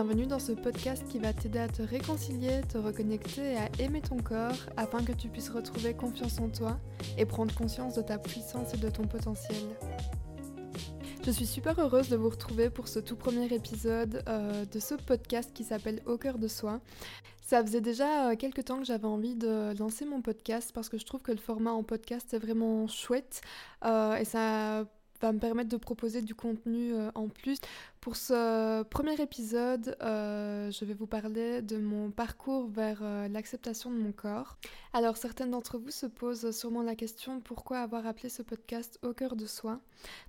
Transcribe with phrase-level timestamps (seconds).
[0.00, 4.00] Bienvenue dans ce podcast qui va t'aider à te réconcilier, te reconnecter et à aimer
[4.00, 6.78] ton corps afin que tu puisses retrouver confiance en toi
[7.16, 9.60] et prendre conscience de ta puissance et de ton potentiel.
[11.26, 14.94] Je suis super heureuse de vous retrouver pour ce tout premier épisode euh, de ce
[14.94, 16.80] podcast qui s'appelle Au cœur de soi.
[17.44, 20.96] Ça faisait déjà euh, quelques temps que j'avais envie de lancer mon podcast parce que
[20.96, 23.40] je trouve que le format en podcast est vraiment chouette
[23.84, 24.84] euh, et ça
[25.20, 27.58] va me permettre de proposer du contenu euh, en plus.
[28.00, 33.90] Pour ce premier épisode, euh, je vais vous parler de mon parcours vers euh, l'acceptation
[33.90, 34.56] de mon corps.
[34.92, 39.12] Alors certaines d'entre vous se posent sûrement la question pourquoi avoir appelé ce podcast au
[39.12, 39.80] cœur de soi?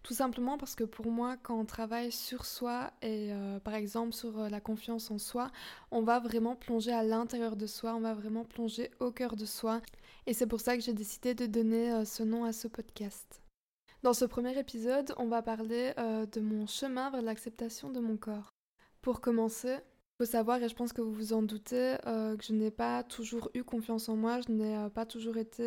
[0.03, 3.31] Tout simplement parce que pour moi, quand on travaille sur soi et
[3.63, 5.51] par exemple sur la confiance en soi,
[5.91, 9.45] on va vraiment plonger à l'intérieur de soi, on va vraiment plonger au cœur de
[9.45, 9.81] soi.
[10.25, 13.41] Et c'est pour ça que j'ai décidé de donner ce nom à ce podcast.
[14.01, 18.15] Dans ce premier épisode, on va parler euh, de mon chemin vers l'acceptation de mon
[18.15, 18.53] corps.
[19.01, 22.45] Pour commencer, il faut savoir, et je pense que vous vous en doutez, euh, que
[22.45, 25.63] je n'ai pas toujours eu confiance en moi, je n'ai euh, pas toujours été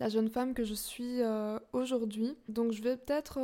[0.00, 1.20] la jeune femme que je suis
[1.72, 2.36] aujourd'hui.
[2.48, 3.38] Donc je vais peut-être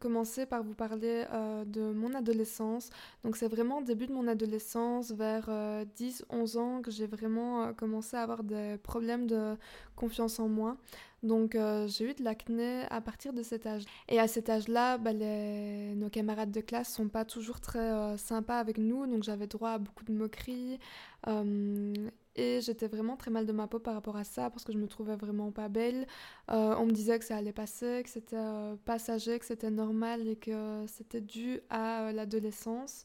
[0.00, 1.24] commencer par vous parler
[1.66, 2.90] de mon adolescence.
[3.22, 5.48] Donc c'est vraiment au début de mon adolescence, vers
[5.96, 9.56] 10-11 ans, que j'ai vraiment commencé à avoir des problèmes de
[9.94, 10.76] confiance en moi.
[11.24, 13.84] Donc euh, j'ai eu de l'acné à partir de cet âge.
[14.08, 18.58] Et à cet âge-là, bah, nos camarades de classe sont pas toujours très euh, sympas
[18.58, 20.78] avec nous, donc j'avais droit à beaucoup de moqueries.
[21.26, 21.94] Euh,
[22.36, 24.78] et j'étais vraiment très mal de ma peau par rapport à ça parce que je
[24.78, 26.06] me trouvais vraiment pas belle.
[26.48, 28.36] on me disait que ça allait passer, que c'était
[28.84, 33.04] passager, que c'était normal et que c'était dû à l'adolescence.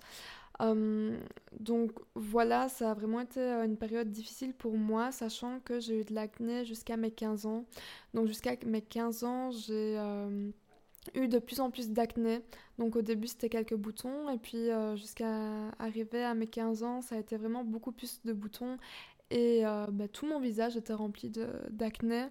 [0.59, 1.17] Hum,
[1.59, 6.01] donc voilà, ça a vraiment été euh, une période difficile pour moi, sachant que j'ai
[6.01, 7.65] eu de l'acné jusqu'à mes 15 ans.
[8.13, 10.51] Donc jusqu'à mes 15 ans, j'ai euh,
[11.15, 12.41] eu de plus en plus d'acné.
[12.77, 17.01] Donc au début c'était quelques boutons et puis euh, jusqu'à arriver à mes 15 ans,
[17.01, 18.77] ça a été vraiment beaucoup plus de boutons
[19.31, 19.61] et
[19.91, 21.31] bah, tout mon visage était rempli
[21.69, 22.25] d'acné.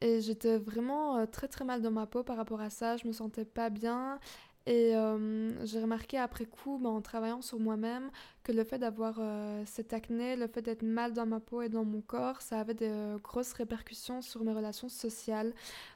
[0.00, 3.12] Et j'étais vraiment très très mal dans ma peau par rapport à ça, je me
[3.12, 4.18] sentais pas bien.
[4.66, 8.10] Et euh, j'ai remarqué après coup, ben, en travaillant sur moi-même,
[8.44, 11.68] que le fait d'avoir euh, cette acné, le fait d'être mal dans ma peau et
[11.68, 15.52] dans mon corps, ça avait de euh, grosses répercussions sur mes relations sociales.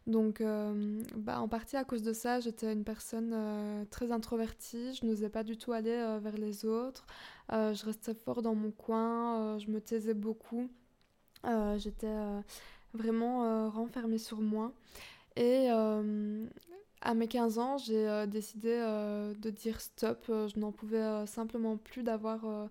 [0.09, 5.29] Donc, ben, en partie à cause de ça, j'étais une personne très introvertie, je n'osais
[5.29, 7.07] pas du tout aller vers les autres,
[7.51, 10.69] je restais fort dans mon coin, je me taisais beaucoup,
[11.77, 12.15] j'étais
[12.95, 14.73] vraiment renfermée sur moi.
[15.37, 15.69] Et
[17.01, 20.27] à mes 15 ans, j'ai euh, décidé euh, de dire stop.
[20.29, 22.69] Euh, je n'en pouvais simplement plus d'avoir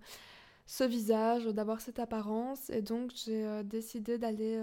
[0.65, 2.69] ce visage, d'avoir cette apparence.
[2.69, 4.59] Et donc, j'ai décidé d'aller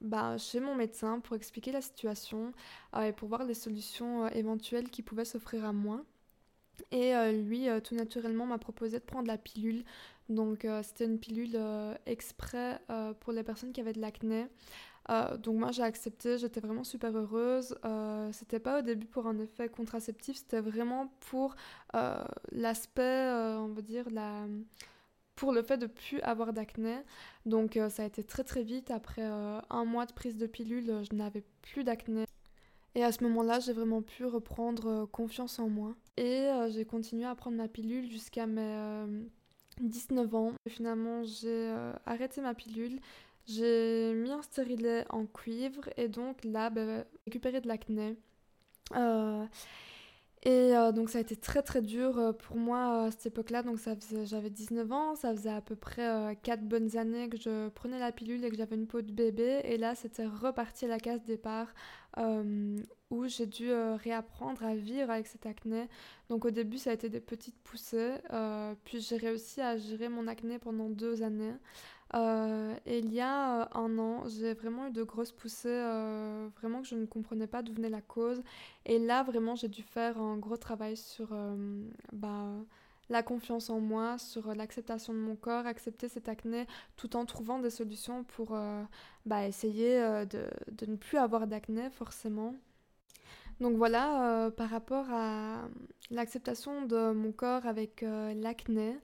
[0.00, 2.52] bah, chez mon médecin pour expliquer la situation
[3.00, 6.04] et pour voir les solutions éventuelles qui pouvaient s'offrir à moi.
[6.92, 9.84] Et lui, tout naturellement, m'a proposé de prendre la pilule.
[10.28, 11.58] Donc, c'était une pilule
[12.06, 12.80] exprès
[13.20, 14.46] pour les personnes qui avaient de l'acné.
[15.08, 17.76] Euh, donc moi j'ai accepté, j'étais vraiment super heureuse.
[17.84, 21.56] Euh, c'était pas au début pour un effet contraceptif, c'était vraiment pour
[21.94, 24.46] euh, l'aspect, on va dire, la...
[25.36, 26.98] pour le fait de plus avoir d'acné.
[27.46, 28.90] Donc ça a été très très vite.
[28.90, 32.24] Après un mois de prise de pilule, je n'avais plus d'acné.
[32.96, 35.94] Et à ce moment-là, j'ai vraiment pu reprendre confiance en moi.
[36.16, 39.06] Et j'ai continué à prendre ma pilule jusqu'à mes
[39.80, 40.52] 19 ans.
[40.66, 41.74] Et finalement, j'ai
[42.04, 43.00] arrêté ma pilule
[43.50, 48.16] j'ai mis un stérilet en cuivre et donc là, bah, récupéré de l'acné.
[48.96, 49.46] Euh,
[50.42, 53.62] et euh, donc ça a été très très dur euh, pour moi à cette époque-là.
[53.62, 53.94] Donc ça
[54.24, 58.12] j'avais 19 ans, ça faisait à peu près 4 bonnes années que je prenais la
[58.12, 59.60] pilule et que j'avais une peau de bébé.
[59.64, 61.68] Et là c'était reparti à la case départ
[63.10, 65.88] où j'ai dû réapprendre à vivre avec cette acné.
[66.28, 68.14] Donc au début ça a été des petites poussées,
[68.84, 71.54] puis j'ai réussi à gérer mon acné pendant deux années.
[72.14, 76.48] Euh, et il y a euh, un an, j'ai vraiment eu de grosses poussées, euh,
[76.60, 78.42] vraiment que je ne comprenais pas d'où venait la cause.
[78.84, 81.28] Et là, vraiment, j'ai dû faire un gros travail sur
[82.12, 82.48] bah,
[83.08, 87.58] la confiance en moi, sur l'acceptation de mon corps, accepter cet acné, tout en trouvant
[87.58, 88.58] des solutions pour
[89.26, 92.54] bah, essayer de, de, ne plus avoir d'acné, forcément.
[93.60, 95.68] Donc voilà, par rapport à
[96.10, 98.96] l'acceptation de mon corps avec l'acné,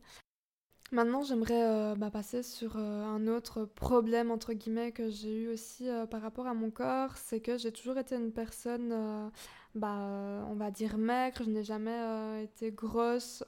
[0.92, 5.48] Maintenant, j'aimerais euh, bah, passer sur euh, un autre problème, entre guillemets, que j'ai eu
[5.48, 7.16] aussi euh, par rapport à mon corps.
[7.16, 9.30] C'est que j'ai toujours été une personne,
[9.74, 11.38] bah, on va dire maigre.
[11.44, 13.42] Je n'ai jamais été grosse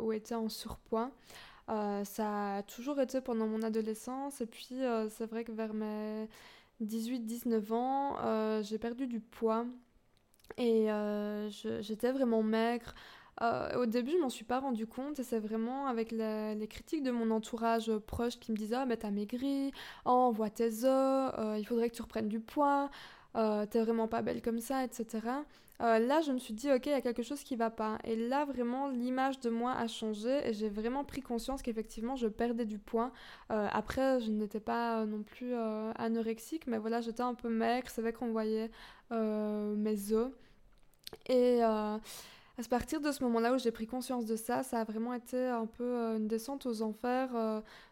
[0.00, 1.10] ou été en surpoids.
[1.68, 4.40] ça a toujours été pendant mon adolescence.
[4.42, 6.28] Et puis, c'est vrai que vers mes
[6.82, 9.66] 18-19 ans, j'ai perdu du poids.
[10.58, 10.88] Et
[11.80, 12.94] j'étais vraiment maigre.
[13.40, 17.10] Au début, je m'en suis pas rendu compte et c'est vraiment avec les critiques de
[17.10, 19.72] mon entourage proche qui me disaient Ah, mais t'as maigri,
[20.04, 22.90] oh, on voit tes os, il faudrait que tu reprennes du poids,
[23.34, 25.20] t'es vraiment pas belle comme ça, etc.
[25.82, 27.98] Euh, là, je me suis dit, ok, il y a quelque chose qui va pas.
[28.04, 32.28] Et là, vraiment, l'image de moi a changé et j'ai vraiment pris conscience qu'effectivement, je
[32.28, 33.12] perdais du poids.
[33.50, 37.88] Euh, après, je n'étais pas non plus euh, anorexique, mais voilà, j'étais un peu maigre.
[37.90, 38.70] C'est vrai qu'on voyait
[39.10, 40.30] mes os.
[41.28, 41.60] Et
[42.58, 45.46] à partir de ce moment-là où j'ai pris conscience de ça, ça a vraiment été
[45.46, 47.30] un peu une descente aux enfers,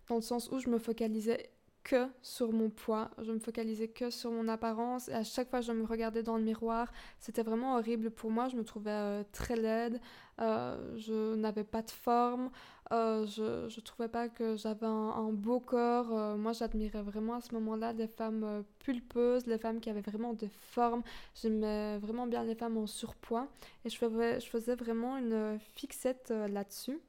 [0.09, 1.51] dans le sens où je me focalisais
[1.83, 5.61] que sur mon poids, je me focalisais que sur mon apparence et à chaque fois
[5.61, 8.91] que je me regardais dans le miroir, c'était vraiment horrible pour moi, je me trouvais
[8.91, 10.01] euh, très laide,
[10.41, 12.51] euh, je n'avais pas de forme,
[12.93, 17.53] euh, je, je trouvais pas que j'avais un, beau corps, moi j'admirais vraiment à ce
[17.55, 21.03] moment-là les femmes pulpeuses, les femmes qui avaient vraiment des formes,
[21.35, 23.49] j'aimais vraiment bien les femmes en surpoids
[23.85, 27.01] et je faisais, je faisais vraiment une fixette là-dessus.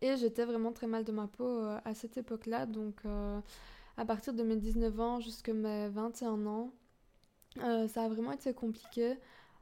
[0.00, 2.66] Et j'étais vraiment très mal de ma peau euh, à cette époque-là.
[2.66, 3.40] Donc, euh,
[3.96, 6.72] à partir de mes 19 ans jusqu'à mes 21 ans,
[7.58, 9.16] euh, ça a vraiment été compliqué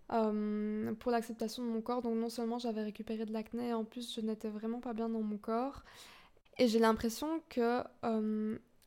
[0.09, 2.03] pour l'acceptation de mon corps.
[2.03, 5.21] Donc, non seulement j'avais récupéré de l'acné, en plus, je n'étais vraiment pas bien dans
[5.21, 5.83] mon corps.
[6.59, 7.83] Et j'ai l'impression que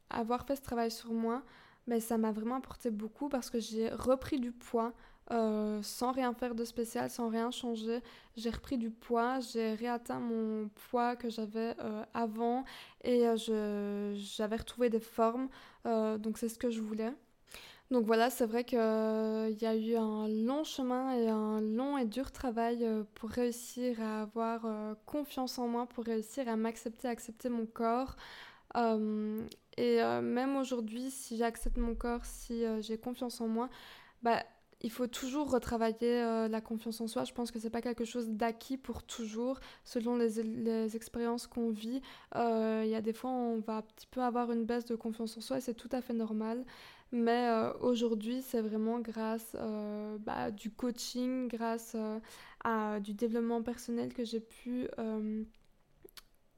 [0.10, 1.44] avoir fait ce travail sur moi,
[1.88, 4.94] mais ça m'a vraiment apporté beaucoup parce que j'ai repris du poids
[5.32, 8.02] euh, sans rien faire de spécial, sans rien changer.
[8.36, 12.66] J'ai repris du poids, j'ai réatteint mon poids que j'avais euh, avant
[13.04, 15.50] et euh, j'avais retrouvé des formes.
[15.86, 17.14] donc c'est ce que je voulais.
[17.92, 18.82] Donc voilà, c'est vrai qu'il y
[19.66, 24.68] a eu un long chemin et un long et dur travail pour réussir à avoir
[25.08, 28.16] confiance en moi, pour réussir à m'accepter, accepter mon corps.
[28.76, 33.70] et même aujourd'hui, si j'accepte mon corps, si j'ai confiance en moi,
[34.22, 34.44] bah,
[34.82, 37.26] il faut toujours retravailler euh, la confiance en soi.
[37.26, 39.60] Je pense que c'est pas quelque chose d'acquis pour toujours.
[39.84, 42.02] Selon les, expériences qu'on vit,
[42.36, 44.96] euh, il y a des fois on va un petit peu avoir une baisse de
[44.96, 46.64] confiance en soi et c'est tout à fait normal.
[47.12, 49.56] Mais euh, aujourd'hui, c'est vraiment grâce
[50.20, 51.96] bah, du coaching, grâce
[52.64, 54.88] à du développement personnel que j'ai pu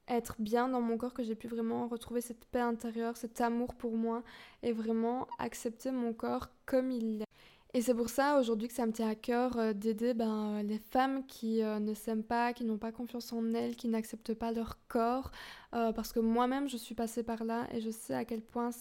[0.08, 3.76] être bien dans mon corps, que j'ai pu vraiment retrouver cette paix intérieure, cet amour
[3.76, 4.24] pour moi
[4.62, 7.26] et vraiment accepter mon corps comme il est.
[7.74, 10.78] Et c'est pour ça aujourd'hui que ça me tient à cœur euh, d'aider ben, les
[10.78, 14.52] femmes qui euh, ne s'aiment pas, qui n'ont pas confiance en elles, qui n'acceptent pas
[14.52, 15.32] leur corps.
[15.74, 18.72] Euh, parce que moi-même, je suis passée par là et je sais à quel point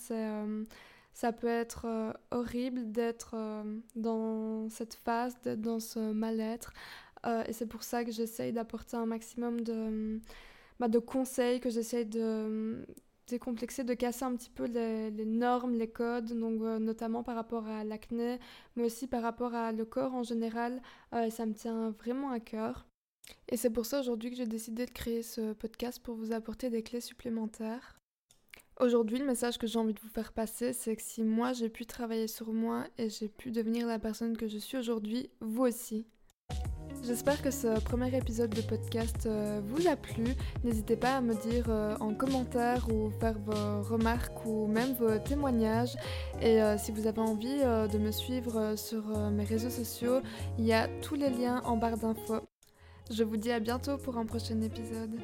[1.12, 3.36] ça peut être horrible d'être
[3.96, 6.72] dans cette phase, d'être dans ce mal-être.
[7.46, 10.20] et c'est pour ça que j'essaye d'apporter un maximum de,
[10.78, 12.86] bah, de conseils, que j'essaye de
[13.30, 17.66] décomplexer, de casser un petit peu les, normes, les codes, donc euh, notamment par rapport
[17.66, 18.38] à l'acné,
[18.76, 20.82] mais aussi par rapport à le corps en général.
[21.14, 22.86] Euh, ça me tient vraiment à cœur.
[23.48, 26.70] Et c'est pour ça aujourd'hui que j'ai décidé de créer ce podcast pour vous apporter
[26.70, 27.99] des clés supplémentaires.
[28.78, 31.68] Aujourd'hui, le message que j'ai envie de vous faire passer, c'est que si moi j'ai
[31.68, 35.64] pu travailler sur moi et j'ai pu devenir la personne que je suis aujourd'hui, vous
[35.64, 36.06] aussi,
[37.02, 40.24] J'espère que ce premier épisode de podcast euh, vous a plu.
[40.64, 45.18] N'hésitez pas à me dire euh, en commentaire ou faire vos remarques ou même vos
[45.18, 45.96] témoignages.
[46.42, 50.20] Et euh, si vous avez envie de me suivre sur mes réseaux sociaux,
[50.58, 52.46] il y a tous les liens en barre d'infos.
[53.10, 55.18] Je vous dis à bientôt pour un prochain épisode.